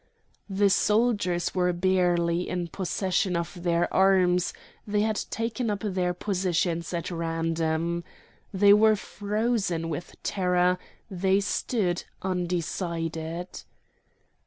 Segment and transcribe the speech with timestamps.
[0.49, 4.51] The soldiers were barely in possession of their arms;
[4.87, 8.03] they had taken up their positions at random.
[8.51, 10.79] They were frozen with terror;
[11.11, 13.61] they stood undecided.